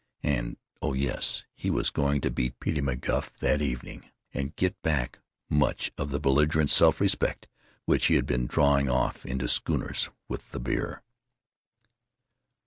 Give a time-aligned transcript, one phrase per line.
[0.23, 5.19] And, oh yes, he was going to beat Petey McGuff that evening, and get back
[5.47, 7.47] much of the belligerent self respect
[7.85, 11.03] which he had been drawing off into schooners with the beer.